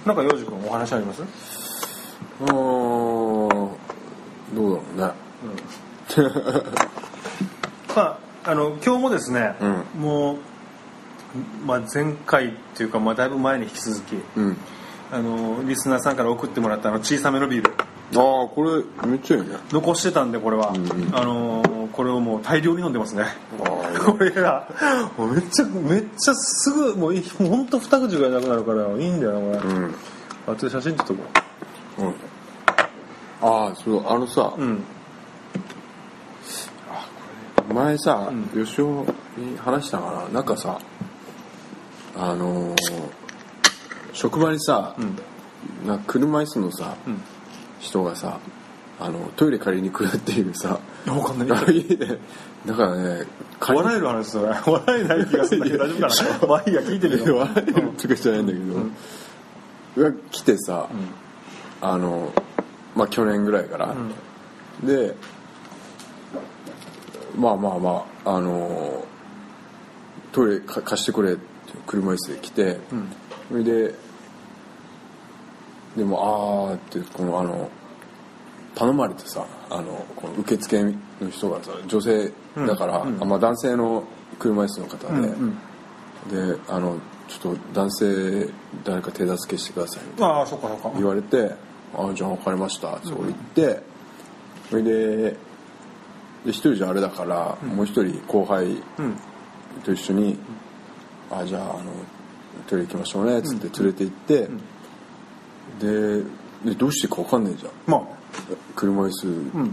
[0.06, 1.22] なんか洋二君お話あります？
[2.40, 3.76] あーど
[4.56, 4.58] う
[4.96, 5.12] だろうね。
[7.94, 8.18] まあ、
[8.50, 9.54] あの今日もですね、
[9.94, 10.38] うもう、
[11.66, 14.56] まあ、前回っていうか、まあ、だいぶ前に引き続きうん。
[15.10, 17.70] あのリスナーさんから送ってもらったあの小さめのビール。
[18.14, 19.56] ああこれめっちゃいいね。
[19.70, 21.14] 残してたんでこれは、んうん。
[21.14, 23.24] あのこれをもう大量に飲んでますね。
[23.62, 24.66] あ これが。
[25.18, 29.94] もうめっちゃめっちゃすぐもういもうほんと二口ぐらいなくなるからいいんだよなこれ、うん。
[30.46, 31.22] あとで写真撮っとこ
[31.98, 32.02] う。
[32.04, 32.14] ん。
[33.42, 34.84] ああそうあのさ、ううん
[37.74, 38.64] 前さ、うん。
[38.64, 39.04] 吉尾
[39.36, 40.78] に話したかななんかさ
[42.16, 42.76] あのー
[44.14, 45.86] 職場にさ、うん。
[45.86, 47.20] な車椅子のさ、うん。
[47.80, 48.38] 人がさ
[49.00, 51.48] あのトイレ借りに来るっていうさ分かんない。
[51.48, 53.26] だからね
[53.58, 56.48] 笑える話それ 笑えない気がするんだけど大丈夫かな？
[56.48, 57.34] まあいいや聞いてみよ。
[57.34, 58.58] う笑えるとかじゃないんだけ
[60.00, 60.88] ど、が来てさ、
[61.80, 62.32] あの
[62.94, 63.94] まあ去年ぐらいから、
[64.84, 65.16] で
[67.36, 69.04] まあまあまああの
[70.32, 71.51] トイレか貸してくれって
[71.86, 72.78] 車椅子で来て、
[73.48, 73.94] それで
[75.96, 77.70] でもあーってこのあの
[78.74, 84.04] 頼まれてさあのこの受付の人がさ女性だから、あまあ、男性の
[84.38, 85.08] 車椅子の方
[86.30, 88.48] で、であのちょっと男性
[88.84, 90.92] 誰か手助けしてくださいみたいなああそっかそっか。
[90.94, 91.54] 言われて
[91.94, 93.82] 「あじゃあ分かりました」って俺言って
[94.70, 95.16] それで
[96.44, 99.16] で一人じゃあれだから、もう一人後輩うん。
[99.84, 100.38] と一緒に
[101.32, 101.92] 「あじゃああの
[102.66, 104.48] トイレ行きましょうね」っつって連れて行って、
[105.80, 106.24] で
[106.64, 107.72] でどうしていいか分かんないじゃん。
[107.86, 108.22] まあ。
[108.76, 109.70] 車椅子で、うんうん。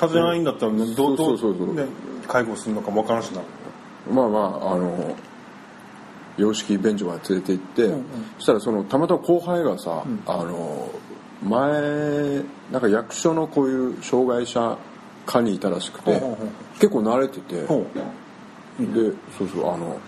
[0.00, 0.86] 立てないんだったらね。
[0.94, 1.56] どうどそうそう。
[1.56, 1.84] そうそうね
[2.26, 3.42] 介護するのかも分からんしな。
[4.10, 5.14] まあまああの
[6.38, 8.04] 洋式便所まで連れて行って、うん
[8.38, 10.88] そしたらそのたまたま後輩がさ、あの
[11.42, 12.42] 前
[12.72, 14.78] なんか役所のこういう障害者
[15.26, 16.48] 課にいたらしくて、ほうほうほう。
[16.74, 17.86] 結構慣れてて、ほ
[18.78, 18.94] う。
[18.94, 19.98] でそうそうあの、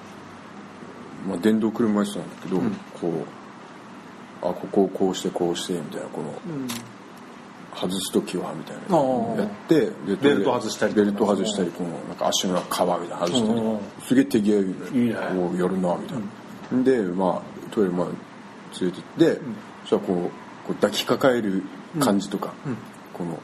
[1.27, 2.59] まあ、電動車椅子なんだけど、
[3.01, 6.35] こうあここをこうしてこうしてみたいなこの、
[7.75, 9.01] 外す時はみたいなあ
[9.37, 9.41] あ。
[9.41, 16.19] やってでベルト外したりベルト外したりこのなんか足のカバーみたいなの外したりうんすげえ手際いいこうやるなみたい
[16.73, 18.11] な、でまあトイレまで
[18.81, 19.41] 連れて行って、
[19.83, 20.17] そしたらこう
[20.67, 21.63] こう抱きかかえる
[22.01, 22.53] 感じとか、
[23.13, 23.39] この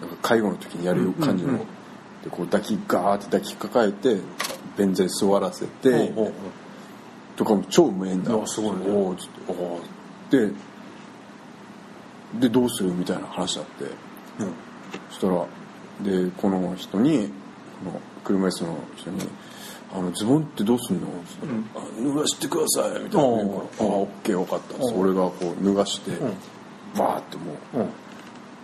[0.00, 4.18] なんか介護の時にやる感じの、でこう抱きガーって抱きかかえて
[4.78, 6.12] 便座に座らせて、
[7.42, 8.34] とかも超無縁だ。
[8.34, 8.90] いやすごいね。
[8.90, 9.80] おおつっておお
[10.30, 10.50] で
[12.40, 13.84] でどうするみたいな話になって。
[13.84, 13.92] うん。
[15.10, 15.46] そしたら
[16.02, 17.28] でこの人に
[17.84, 19.20] この車椅子の人に
[19.92, 21.46] 「あのズボンってどうすんの?」つった
[21.80, 26.12] らあ脱がしてください」みたいな言うから「ああオッケー分かった」俺がこう脱がして
[26.96, 27.88] バーってもううん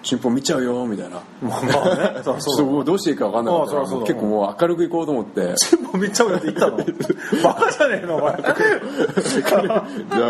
[0.02, 1.20] チンポ見ちゃうよみたいな。
[1.42, 5.54] まあまあねそうどうしていいか分かんなかったから結構もう明るく行こうと思って。
[5.56, 6.76] 全部めっちゃ上って言ったの？
[7.42, 8.36] バカじゃねえのお前。
[8.36, 8.48] じゃ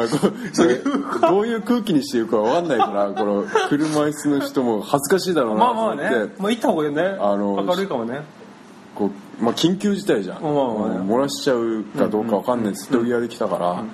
[0.02, 6.34] あこうどういう空気にしてるか分かんないからこの車椅子の人も恥ずかしいだろうなまあまあと思って、ね。
[6.38, 7.16] まあ行った方がいいよね。
[7.20, 8.22] あの明るいかもね。
[8.94, 9.10] こう
[9.44, 10.64] まあ、緊急事態じゃん、まあまあ
[11.04, 13.84] 漏らしちゃうかどうか分かんない瀬戸際で来たから、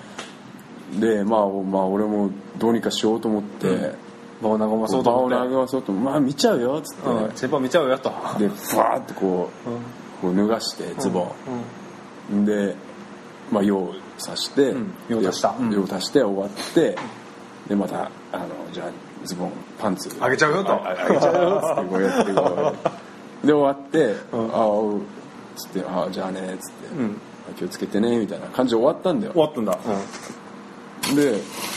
[0.98, 3.94] で、まあ、まあ俺もどうにかしようと思って、
[4.42, 5.55] 場を和まそうと場を思って。
[5.55, 7.33] 和まそうとまあ見ちゃうよっつって、うん。
[7.35, 8.11] 先輩見ちゃうよと。
[8.38, 11.33] でふわーってこう,、こう脱がしてズボ。
[12.33, 12.75] ン、で、
[13.51, 14.94] まあ、用をさして、ん。
[15.09, 15.55] 用足した。
[15.59, 15.70] うん。
[15.70, 16.97] で用足して終わって
[17.68, 18.90] でまたあのじゃあ
[19.25, 20.11] ズボンパンツ。
[20.20, 20.73] あげちゃうよと。
[20.73, 22.33] ああげちゃうよっつってこうやって。
[22.35, 22.75] こ
[23.42, 24.55] うで終わって「ん。
[24.55, 25.01] ああおう」
[25.57, 27.20] つって「ああじゃあね」っつって、うん。
[27.57, 29.33] 気をつけてね」みたいな感じで終わったんだよ。
[29.33, 29.79] 終わったんだ。
[31.14, 31.73] でそ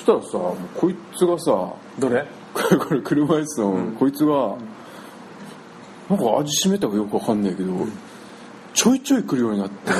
[0.00, 2.26] したらさもうこいつがさどれ？
[2.52, 4.56] これ車椅子の、こいつが
[6.08, 7.72] なんか味しめたかよくわかんないけど、
[8.74, 9.92] ちょいちょい来るようになって。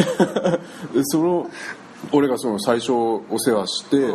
[0.92, 1.48] でその
[2.12, 4.14] 俺がその最初お世話して、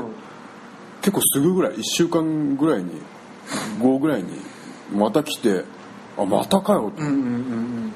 [1.02, 3.02] 結構すぐぐらい1週間ぐらいに
[3.80, 4.30] 後ぐらいに
[4.94, 5.66] また来て
[6.18, 7.94] 「あまたかよ」って、うんうんうん。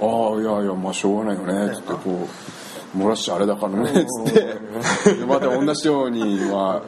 [0.00, 2.28] ああいやいやまあしょうがないよね」つってこう
[2.96, 4.40] 漏らしちゃあれだからね」つって。
[5.14, 6.82] でまた同じように、まあ、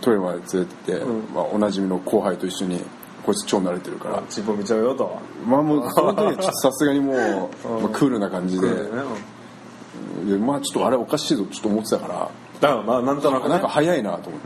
[0.00, 2.80] トイレまで連れてって、まあ、おなじみの後輩と一緒に
[3.24, 4.22] こいつ超慣れてるから。
[4.28, 5.18] チンポ見ちゃうよと。
[5.46, 7.16] まあもう その時はちょっとさすがにもう、
[7.82, 8.68] まあ、クールな感じで。
[10.26, 12.30] でまあちょっとあれおかしいぞちょっと思ってたから。
[12.60, 13.50] だからまあなんとなくね。
[13.50, 14.40] なんか早いなと思っ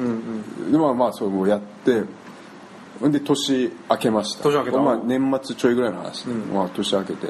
[0.67, 2.03] て、でまあまあそれもやって
[3.11, 4.45] で年明けました。
[4.45, 4.79] 年明けた。
[4.79, 7.29] まあ、年末ちょいぐらいの話で、まあ、年明けて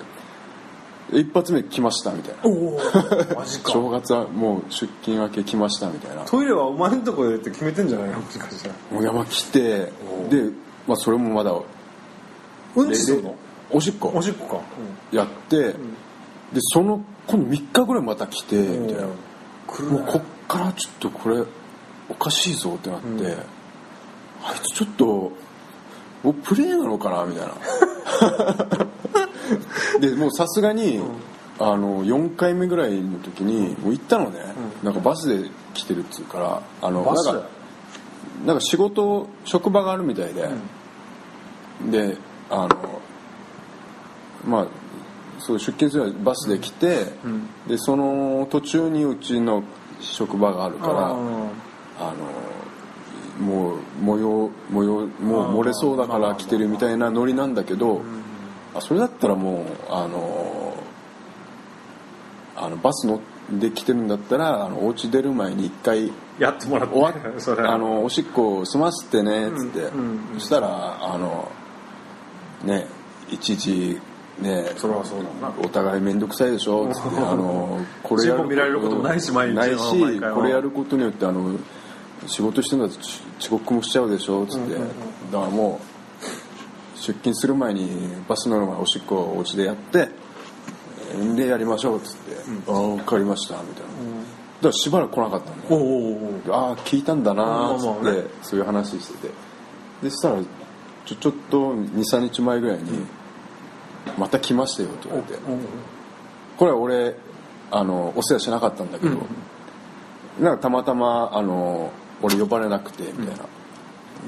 [1.12, 2.40] 一発目来ましたみたいな。
[2.44, 2.80] おお
[3.36, 3.72] マジか。
[3.72, 6.22] 正月はもう出勤明け来ましたみたいな。
[6.24, 8.20] トイレはお前のとこでって決めてんじゃないの？
[8.20, 8.74] もしかしたら。
[8.90, 9.60] もう山来て
[10.30, 10.50] で、
[10.86, 11.52] まあ、それもまだ
[12.74, 13.36] うんちするの？
[13.70, 14.12] おしっこ。
[14.14, 14.62] おしっこか。
[15.10, 15.74] やって、で
[16.60, 19.08] その今度3日ぐらいまた来てみたいな、
[19.66, 21.42] 来もうこっからちょっとこれ
[22.08, 23.36] おかしいぞってなって、
[24.42, 25.32] あいつちょっと
[26.22, 27.24] もうプレイなのかな？
[27.24, 27.54] みたいな
[30.02, 31.00] でもうさすがに、
[31.60, 34.40] あの4回目ぐらいの時にもう行ったのね、
[34.82, 37.48] なんかバスで来てるっつうからあのバスなんか
[38.46, 40.48] なんか仕事職場があるみたいで、
[41.88, 42.16] で
[42.50, 43.00] あの
[44.44, 44.66] まあ
[45.38, 47.06] そう出勤するバスで来て、
[47.68, 49.62] でその途中にうちの
[50.00, 52.26] 職場があるからあの
[53.38, 58.02] もう模様模様もう漏れそうだから来てるみたいなノリなんだけど、
[58.74, 60.74] あそれだったらもうあの
[62.56, 63.20] あのバス乗っ
[63.60, 69.90] て来てるんだったらあのお家出る前に一回やってもらって終わあのおしっこ済ませてねっつって、
[70.34, 71.50] そしたらあの
[72.64, 72.86] ね
[73.30, 74.00] いちいち
[74.40, 75.54] ねそれはそうだな。
[75.60, 81.58] お互い面倒くさいでしょっつってあのこれやチンポ見られることもないし毎日ない毎しこれやることによってあの
[82.26, 84.86] 仕事してるんだとち遅刻もしちゃうでしょっつって、だか
[85.32, 85.91] らもう
[87.02, 87.88] 出勤する前に
[88.28, 90.08] バス乗る前おしっこをお家でやって
[91.34, 92.36] でやりましょうっつって
[92.70, 93.90] 「ああ分かりました」みたいな、だ
[94.62, 95.82] からしばらく来なかったんだよ。
[95.82, 99.30] おおああ聞いたんだなーっつって、そういう話してて。
[100.02, 100.40] でそしたら
[101.04, 103.04] ちょちょっと23日前ぐらいに
[104.16, 105.40] 「また来ましたよ」って言われて、
[106.56, 107.16] これは俺
[107.70, 109.16] あのお世話しなかったんだけど、
[110.40, 111.90] なんかたまたまあの
[112.22, 113.44] 俺呼ばれなくてみたいな、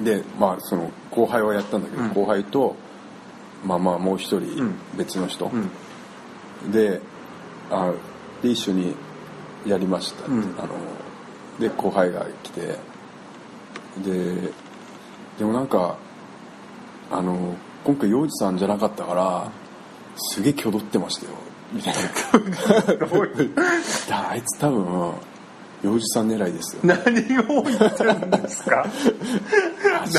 [0.03, 2.13] でまあその後輩はやったんだけど、うん。
[2.13, 2.75] 後輩と
[3.65, 4.75] まあまあもう一人ん。
[4.97, 6.73] 別の人、うん。
[6.73, 7.01] で
[7.71, 7.93] あ
[8.43, 8.95] で一緒に
[9.67, 10.55] やりましたって、うん。
[10.59, 10.69] あの
[11.61, 12.95] で後輩が来て。
[14.03, 14.53] で
[15.39, 15.97] でもなんか
[17.11, 17.55] あの
[17.85, 19.53] 今回洋二さんじゃなかったから
[20.17, 21.33] すげえ挙動ってましたよ
[21.73, 22.01] みたいな。
[24.31, 25.13] あいつ多分
[25.85, 26.99] 洋二さん狙いですよ何
[27.49, 28.87] を言ってるんですか？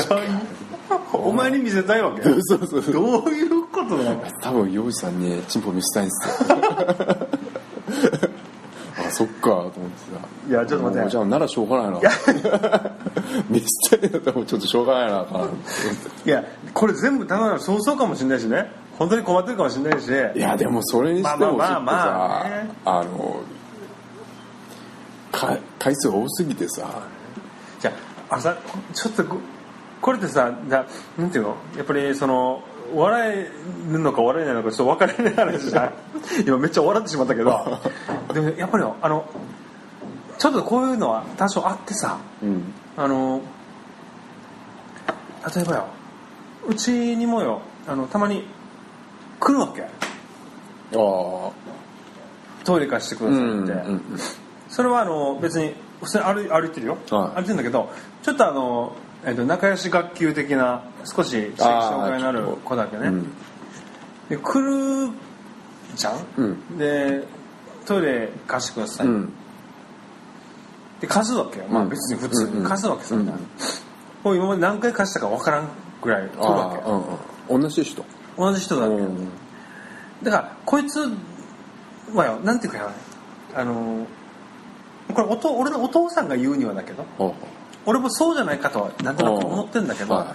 [0.08, 0.42] 何
[1.12, 2.22] お前に見せたいわけ？
[2.22, 2.92] そうそうそう。
[2.92, 4.22] どういうことなの？
[4.40, 6.56] 多分洋二さんにチンポ見せたいんですよ。
[8.98, 11.10] あそっかと思ってさいやちょっと待って。
[11.10, 12.10] じゃあならしょうがないな。
[13.50, 18.70] 見せたいんだったらちょっとしょうがないなかないやこれ全部ただの想像かもしれないしね。
[18.98, 20.08] 本当に困ってるかもしれないし。
[20.08, 22.70] いやでもそれにしてもちょっとまあまあまあまあさね。
[22.84, 23.40] あの
[25.36, 27.02] か回数が多すぎてさ。
[27.80, 27.92] じゃ
[28.30, 29.36] あちょっとこ
[30.00, 31.56] これってさだなんていうの？
[31.76, 32.62] やっぱりその
[32.94, 33.50] 笑え
[33.92, 35.92] るのか笑えないのかちょっと分からない話じゃん
[36.46, 37.78] 今めっちゃ笑ってしまったけど。
[38.32, 39.24] でもやっぱりよあの
[40.38, 42.72] ちょっとこういうのは多少あってさうん。
[42.96, 43.40] あの
[45.54, 45.86] 例えばよ
[46.68, 48.46] うちにもよあのたまに
[49.38, 49.82] 来るわけ。
[49.82, 49.86] あ
[50.94, 51.50] あ
[52.64, 53.60] トイレ貸してくだうさいって、んう
[53.92, 54.02] ん
[54.76, 57.36] それはあの別に普通に歩い歩いてるよ、はい。
[57.36, 57.88] 歩いてるんだけど
[58.22, 63.30] ちょっとあの、えっと仲良し学級的な少し障害のある子だけね、うん。
[64.28, 65.14] で来る
[65.94, 66.76] じゃん、うん。
[66.76, 67.24] で
[67.86, 69.32] トイレ貸してください、うん。
[71.00, 71.88] で貸すわけよ、まあうん。
[71.88, 73.24] 別に普通うんに貸すわけさ、うん。
[73.24, 73.32] も
[74.32, 75.68] う今まで何回貸したか分からん
[76.02, 77.62] ぐらい来るわけうんうん。
[77.62, 78.04] 同じ人。
[78.36, 79.28] 同じ人だけ、うん。
[80.22, 81.00] だからこいつ
[82.12, 82.90] はよなんていうかよ
[83.54, 84.06] あの
[85.14, 87.32] これおと俺のお父さんが言うにはだけどあ
[87.86, 90.34] 俺もそうじゃないかとはなんとなく思ってんだけど、は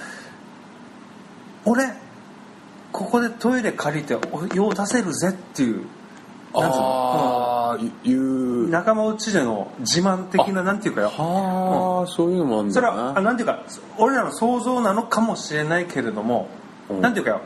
[1.66, 1.86] 俺
[2.92, 5.86] ここでトイレ借りてお用を出せるぜっていう
[6.54, 8.68] なんつうの？
[8.70, 11.10] 仲間内での自慢的ななんていうかよ。
[11.10, 13.64] はあそういうのもあるんだそれはあなんていうか
[13.98, 16.50] 俺らの想像なのかもしれないけれども、
[16.90, 17.02] うん。
[17.02, 17.42] なんていうかよ。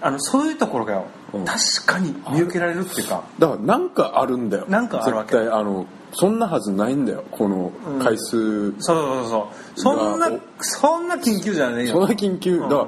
[0.00, 1.44] あのそういうところがよ、うん。
[1.44, 3.24] 確かに見受けられるっていうか。
[3.38, 4.66] だからなんかあるんだよ。
[4.68, 5.32] なんかあるわけ。
[5.32, 7.72] 絶対あのそんなはずないんだよこの
[8.02, 9.80] 回数、そうそうそうそう。
[9.80, 11.92] そんながそんな緊急じゃねえよ。
[11.92, 12.56] そんな緊急。
[12.58, 12.68] うん。
[12.68, 12.84] だか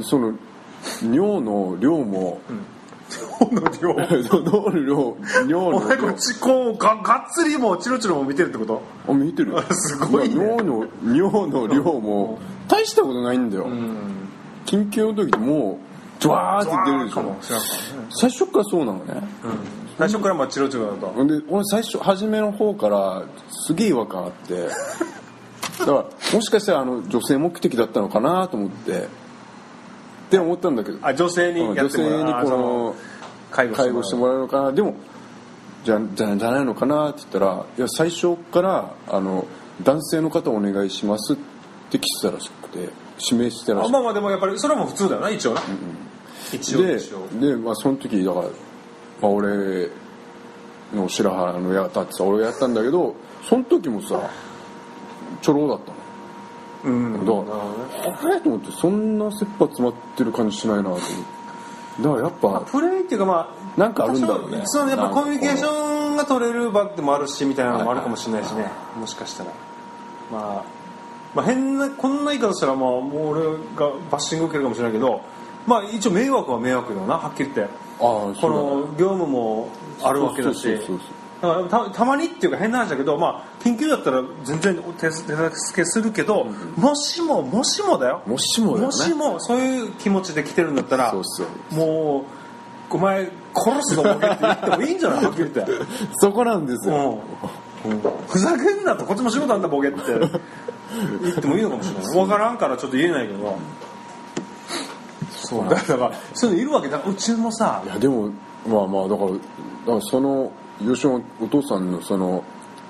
[0.00, 0.34] らその
[1.02, 2.40] 尿の量も、
[3.52, 3.90] の量。
[3.90, 5.16] 尿の量。
[5.46, 8.82] 尿お前この量れちこうががっつりもうチロチロも見てるってこと？
[9.08, 9.62] あ見てるよ。
[9.70, 10.34] すごいね。
[10.34, 14.28] 尿の尿の量も大したことないんだよ、うん。
[14.66, 15.78] 緊急の時も
[16.18, 17.22] うジュワーって出るでしょ。
[17.22, 17.36] ね。
[18.10, 19.22] 最初からそうなのね。
[19.44, 24.68] うん最初からまあチロチロだとで俺最初初めの方からすげえ違和感あって。
[25.78, 28.92] だからもしかしたらあの女性目的だったのかなと思って。
[28.92, 29.04] っ
[30.30, 30.98] て思ったんだけど。
[31.02, 32.18] あ女性にや女ってもらう。
[32.18, 32.94] 性にこの
[33.50, 34.72] 介護介護してもらうのかな。
[34.72, 34.94] でも
[35.84, 39.46] じゃじゃじゃないのかなって言ったらいや最初からあの
[39.82, 41.36] 男性の方お願いしますっ
[41.90, 43.96] て来てたらしくて指名してたらしくて。
[43.96, 45.60] あまあまあでもやっぱりそれはもう普通だよな一応な、
[46.52, 47.40] 一応で一応。
[47.40, 48.46] で、まあ、その時だから、
[49.22, 49.88] まあ、俺
[50.92, 53.14] の白羽の矢立ってさ俺がやったんだけど
[53.48, 54.28] その時もさ
[55.40, 56.94] ちょろだったの。
[56.94, 57.24] うん。
[57.24, 57.32] だか
[58.26, 58.40] らあれ？
[58.40, 61.14] と思ってそんな切羽詰まってる感じしないなと思って。
[62.02, 64.62] だからやっぱプレイっていうかまあなんかあるんだろうね。
[64.64, 69.52] そうやっぱコミュニケーシンョンが取れる場でもあるしみたいなのもあるかもしれないしね、もしかしたら、
[70.30, 70.64] まあ、
[71.34, 73.42] まあ変なこんな言い方したらまあもう俺
[73.76, 75.22] がバッシング受けるかもしれないけど
[75.66, 77.74] まあ一応迷惑は迷惑だよなはっきり言って。
[77.74, 79.68] ああこの業務も
[80.02, 80.78] あるわけだし。
[81.40, 85.26] たたまにっていうか変な話だけど、まあ、緊急だったら全然手手助
[85.74, 88.22] けするけど、もしももしもだよ。
[88.26, 88.84] もしもだよね。
[88.86, 91.12] もしもそういう気持ちで来てるんだったら
[91.72, 92.20] も
[92.90, 95.24] うお前殺すぞボケって言ってもいいんじゃない？
[95.24, 95.72] はっきり言って、
[96.20, 97.18] そこなんですよ、
[97.86, 98.00] うん。
[98.28, 100.00] ふざけんなとこっちも仕事あんだボケって。
[101.22, 102.14] 言ってもいいのかもしれない。
[102.14, 103.56] 分からんからちょっと言えないけど
[105.46, 108.30] そうだからそういうのいるわけだうちもさいやでも
[108.66, 109.40] まあまあだからだか
[109.94, 112.44] らその吉野お父さんのその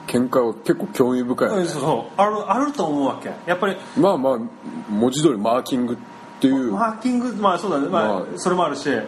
[0.06, 1.66] 見解は結構興味深いよね。
[1.66, 2.20] そうそう。
[2.20, 3.30] あるあると思うわけ。
[3.46, 4.38] やっぱりまあまあ
[4.90, 5.96] 文字通りマーキングっ
[6.40, 8.90] ていう、マーキングまあそうだね、まあまあそれもあるし。
[8.90, 9.06] うん、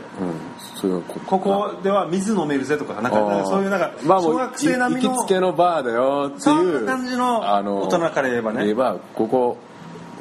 [0.81, 8.61] そういうこここでは水飲めるぜとかなんかそういうなんかまあ小学生並みの行きつけのバーだよってそいうんな感じの大人から言えばね。
[8.63, 9.59] 言えばここ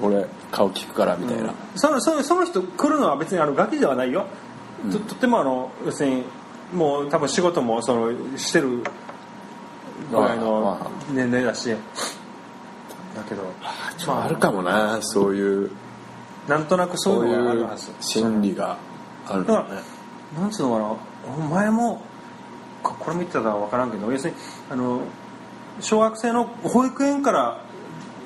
[0.01, 4.25] 俺顔聞くからみたいな、そのそのその人来るのは別にあのガキではないよ、
[4.91, 6.23] ととってもあの要するに
[6.73, 8.83] もう多分仕事もそのしてる
[10.11, 11.75] ぐらいの年齢だし。
[13.15, 13.43] だけど
[14.07, 15.71] まああるかもなそういう。
[16.47, 17.91] なんとなくそそうういうのがあいうるはず。
[18.01, 18.77] 心理が
[19.27, 19.81] あるだからのね
[20.37, 22.01] なんつうのかなお前も
[22.81, 24.37] ここれ見てたか分からんけど要するに
[24.69, 25.01] あの
[25.79, 27.62] 小学生の保育園から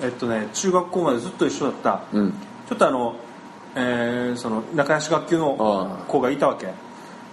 [0.02, 2.04] えっとね中学校までずっと一緒だった。
[2.14, 2.32] うん。
[2.68, 3.16] ちょっとあの、
[3.76, 6.68] えーその仲良し学級の子がいたわけ。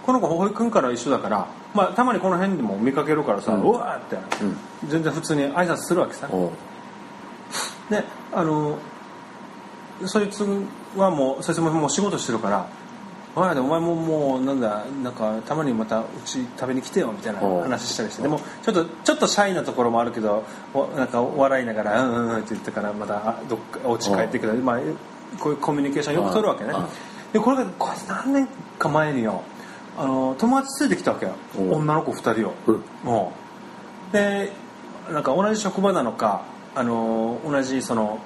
[0.05, 4.17] この子保育園から一緒だから、まあ、たまにこの辺でも見かけるからさ、ううんわーって、
[4.87, 6.29] 全然普通に挨拶するわけさ。
[7.89, 8.77] であの
[10.05, 10.45] そいつ
[10.95, 12.67] はもうそいつももう仕事してるから
[13.35, 18.21] 「おいお前ももうなんだなんかたまにまたうち食べに来てよ」みたいな話したりして。
[18.21, 20.43] でもちょっとちょっとシャイなところもあるけど
[20.73, 24.79] おなんか笑いながら「うんうんうん」って言ってからまたあどっかお家帰ってくる、まあ、
[25.39, 26.73] こういうコミュニケーションよく取るわけね。
[27.33, 28.47] でこれがこれ何年
[28.79, 29.41] か前によ
[29.97, 31.33] あの友達連れてきたわけよ。
[31.57, 32.53] 女の子2人を。
[32.67, 32.83] うん。
[33.03, 33.33] も
[34.11, 34.13] う。
[34.13, 34.53] で
[35.11, 36.43] なんか同じ職場なのか
[36.73, 38.19] あの同じその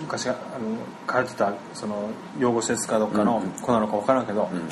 [0.00, 4.68] 昔あの通ってたその養護施設かどっかの子なのか分からんけど、うん。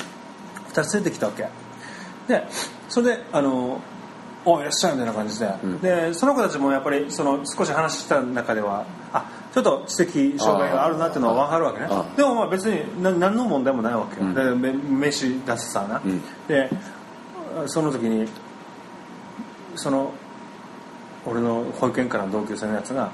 [0.73, 1.47] 2人連れてきたわけ。
[2.27, 2.45] で
[2.89, 3.79] それであの
[4.45, 5.79] 「おいいらっしゃい」みたいな感じで、ん。
[5.79, 11.87] でその子たちもやっぱりその少し話した中ではあちょっと知的障害があるなっていうのは分かるわけね。
[12.17, 14.33] でもまあ別にな何の問題もないわけよ、うん。
[14.33, 16.21] でめ飯出すさな、うん。
[16.47, 16.69] で
[17.67, 18.27] その時に
[19.75, 20.11] その
[21.25, 23.11] 俺の保育園からの同級生のやつが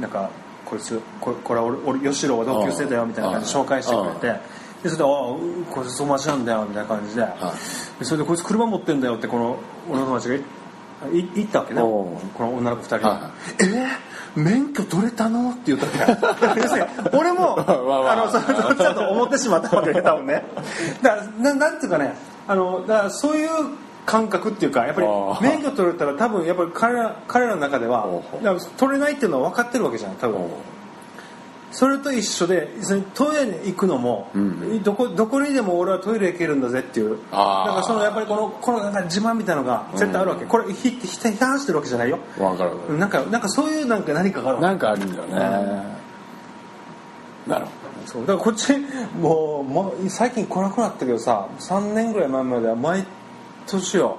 [0.00, 0.30] なんか
[0.68, 4.40] こいつここれは俺俺吉郎は同級生だよみたいな感じで紹介してくれて
[4.82, 5.10] でそれで「ああ
[5.74, 7.26] こいつ友達なんだよ」みたいな感じで
[7.98, 9.56] でそれでこいつ車持ってんだよってこの
[9.88, 10.38] 俺の友達がい
[11.20, 11.80] い言ったわけね。
[11.80, 13.20] この女の子2人にはい
[13.60, 13.86] 「えー
[14.36, 16.60] 免許取れたの?」って言ったわけ。
[17.16, 20.44] 俺も あのそれちょっと思ってしまったわけね多分ね。
[21.02, 22.14] だからななんていうかね
[22.46, 23.48] あのだからそういう
[24.08, 25.06] 感覚っていうかやっぱり
[25.42, 28.08] 免許取れたら多分やっぱり彼ら彼らの中では
[28.78, 30.40] 取れないっていうのは分かってるわけじゃん多分。
[31.70, 32.70] それと一緒で
[33.12, 37.18] トイレに行くのも、うんどこどこにでも俺はトイレ行けるんだぜっていう。
[37.30, 37.66] あー。
[37.66, 42.18] なんかそのやっぱりこのこのなんか自慢みたいなのが絶対あるわけ、これひひ批判してるわけじゃないよ。
[42.38, 45.34] わかるなんかなんかそういうなんか何かがあるなんかあるんだよね。
[47.46, 47.70] なるほ
[48.06, 48.22] そう。
[48.22, 48.72] だからこっち
[49.20, 53.04] もう、ま、最近来なくなったけどさ3年ぐらい前までは毎
[53.68, 54.16] 年よ。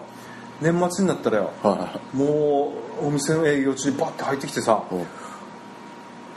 [0.62, 1.51] 年末になったらよ。
[1.63, 4.83] どはもうお店の営業中にバッて入ってきてさ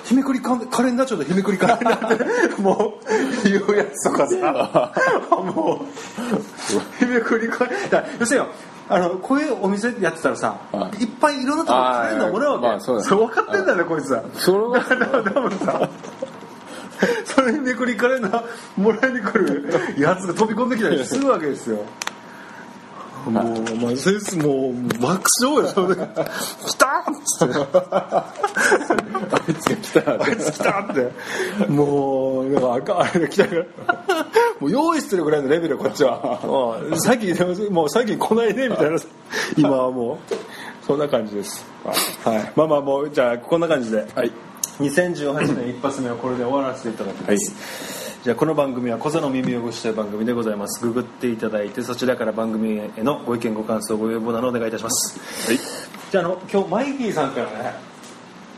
[0.05, 2.98] 日めくりカカレンダー帳で日めくりカレンダーっても
[3.44, 4.92] う言うやつとかさ
[5.31, 8.20] もう日めくりカレンダー。
[8.20, 8.53] 要するによ
[8.88, 11.05] あのこういうお店やってたらさ、はい。
[11.05, 14.11] い、っぱいいろんなとこカレンダーもらうわけ、まあそうだ分かってんだよねこいつ。
[14.11, 15.88] はそれは多分さ
[17.25, 18.44] それにめくりカレンダー
[18.77, 21.79] もらいに来るやつが飛び込んできたりするわけですよ
[23.31, 25.99] もう、まあ、センスもう爆笑よそれ来
[26.75, 28.35] たっつってあ
[29.49, 31.71] いつが来たあいつ来たって。
[31.71, 33.65] もうなんかああれが来たから
[34.61, 36.41] もう用意してるぐらいのレベルこっちは。
[36.45, 38.99] もう最近でももう最近来ないねみたいな
[39.57, 40.19] 今はもう
[40.87, 41.65] そんな感じです。
[42.25, 42.53] はい。
[42.57, 44.07] まあまあもうじゃあこんな感じで。
[44.15, 44.33] はい。
[44.79, 46.93] 2018年一発目はこれで終わらせてい。
[46.93, 50.81] ただきます、じゃあこの番組は「小座の耳汚し」という番組でございます。
[50.81, 55.19] ググっていただいてそちらから番組へのご意見ご感想ご要望などお願いいたします。
[55.49, 55.59] はい。
[56.13, 57.75] じゃああの今日マイキーさんからね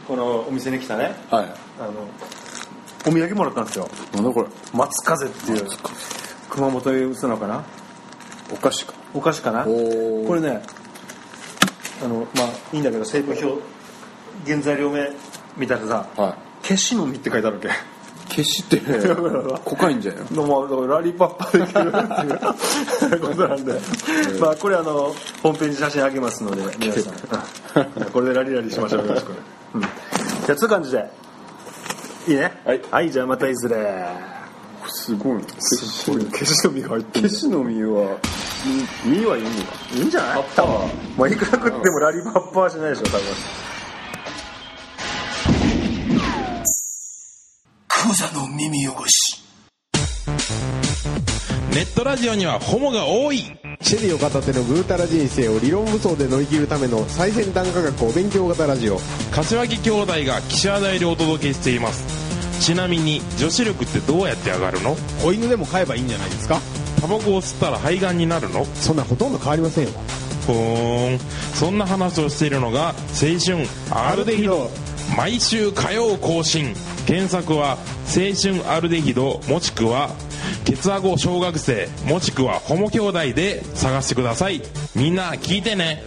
[0.07, 1.16] このお店に来たね。
[1.31, 1.46] はい。
[1.81, 1.92] あの
[3.07, 3.88] お土産もらったんですよ。
[4.12, 4.48] なんだこれ？
[4.74, 5.66] 松風っていう
[6.50, 7.64] 熊本へ打つのかな？
[8.53, 8.92] お菓子か。
[9.14, 9.64] お菓子かな？
[9.64, 9.70] こ
[10.35, 10.62] れね
[12.05, 13.62] あのまあいいんだけど成分表
[14.46, 15.11] 原材料名
[15.57, 17.93] 見たらさは「消しの実」って書いてあるわけ
[18.28, 18.80] い消しって
[19.64, 20.44] コカインじゃんよの？
[20.46, 23.72] もだからラリーパッパできるっていうことなんで、
[24.40, 24.92] まあこれあの
[25.42, 27.14] ホームページ写真あげますので皆さん。
[27.98, 29.32] う んこれでラリラリしましょうよろしく、
[29.74, 31.04] うん、じゃあつう感じで。
[32.26, 32.52] いいね？
[32.90, 34.06] はい、じゃあまたいずれ。
[34.87, 35.42] すごい。
[35.58, 36.24] すごい。
[36.26, 38.16] 消しの実が入ってる消しの実は
[39.04, 40.44] 実実はいいのいいんじゃない？
[40.56, 40.74] 多分。
[41.18, 43.20] まあいくら食ってもラリーパッパはしないでしょ多分
[48.07, 49.42] クザの耳汚し。
[51.73, 53.38] ネットラジオにはホモが多い。
[53.81, 58.98] シェリーを片手のぐうたら人生を理論武装で乗り切るための最先端科学お勉強型ラジオ。
[59.33, 62.05] 柏木兄弟が岸和田よりお届けしています。
[62.61, 64.96] ちなみに女子力ってどうやって上がるの？
[65.23, 66.61] 子犬でも飼えばいいんじゃないですか？
[67.00, 68.67] タバコを吸ったら肺がんになるの？
[68.67, 69.90] そんなほとんど変わりませんよ。
[70.46, 71.19] ふーん。
[71.55, 74.71] そんな話をしているのが青春アルデヒド
[75.17, 76.75] 毎週火曜更新。
[77.07, 77.77] 検索は
[78.07, 80.11] 青春アルデヒドもしくは
[80.65, 84.63] ケツアゴ小学生もしくはホモ兄弟で探してください。
[84.94, 86.02] みんな聞いてね。